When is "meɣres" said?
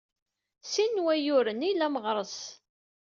1.93-2.37